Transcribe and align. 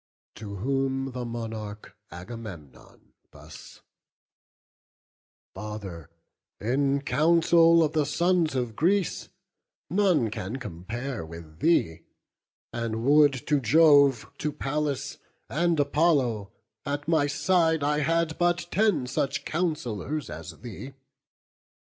To 0.37 0.55
whom 0.55 1.11
the 1.11 1.25
monarch 1.25 1.95
Agamemnon 2.11 3.13
thus: 3.29 3.81
"Father, 5.53 6.09
in 6.59 7.03
council, 7.03 7.83
of 7.83 7.93
the 7.93 8.07
sons 8.07 8.55
of 8.55 8.75
Greece, 8.75 9.29
None 9.91 10.31
can 10.31 10.55
compare 10.57 11.23
with 11.23 11.59
thee; 11.59 12.01
and 12.73 13.03
would 13.05 13.45
to 13.45 13.59
Jove 13.61 14.27
To 14.39 14.51
Pallas, 14.51 15.19
and 15.47 15.79
Apollo, 15.79 16.51
at 16.83 17.07
my 17.07 17.27
side 17.27 17.83
I 17.83 17.99
had 17.99 18.39
but 18.39 18.69
ten 18.71 19.05
such 19.05 19.45
counsellors 19.45 20.31
as 20.31 20.61
thee! 20.61 20.93